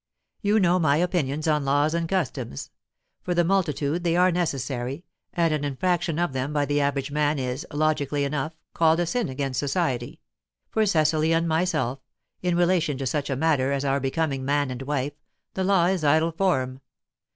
You 0.41 0.59
know 0.59 0.79
my 0.79 0.97
opinions 0.97 1.47
on 1.47 1.63
laws 1.63 1.93
and 1.93 2.09
customs: 2.09 2.71
for 3.21 3.35
the 3.35 3.43
multitude 3.43 4.03
they 4.03 4.15
are 4.15 4.31
necessary, 4.31 5.05
and 5.31 5.53
an 5.53 5.63
infraction 5.63 6.17
of 6.17 6.33
them 6.33 6.51
by 6.53 6.65
the 6.65 6.81
average 6.81 7.11
man 7.11 7.37
is, 7.37 7.67
logically 7.71 8.23
enough, 8.23 8.55
called 8.73 8.99
a 8.99 9.05
sin 9.05 9.29
against 9.29 9.59
society; 9.59 10.19
for 10.71 10.87
Cecily 10.87 11.33
and 11.35 11.47
myself, 11.47 11.99
in 12.41 12.57
relation 12.57 12.97
to 12.97 13.05
such 13.05 13.29
a 13.29 13.35
matter 13.35 13.71
as 13.71 13.85
our 13.85 13.99
becoming 13.99 14.43
man 14.43 14.71
and 14.71 14.81
wife, 14.81 15.13
the 15.53 15.63
law 15.63 15.85
is 15.85 16.03
idle 16.03 16.31
form. 16.31 16.81